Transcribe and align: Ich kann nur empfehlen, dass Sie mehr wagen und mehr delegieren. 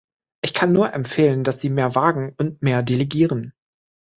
Ich 0.43 0.55
kann 0.55 0.73
nur 0.73 0.93
empfehlen, 0.93 1.43
dass 1.43 1.61
Sie 1.61 1.69
mehr 1.69 1.93
wagen 1.93 2.33
und 2.39 2.63
mehr 2.63 2.81
delegieren. 2.81 3.53